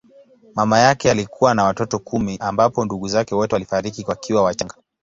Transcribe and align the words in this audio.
Mama 0.55 0.79
yake 0.79 1.11
alikuwa 1.11 1.53
na 1.55 1.63
watoto 1.63 1.99
kumi 1.99 2.37
ambapo 2.39 2.85
ndugu 2.85 3.07
zake 3.07 3.35
wote 3.35 3.55
walifariki 3.55 4.05
wakiwa 4.07 4.43
wachanga. 4.43 4.75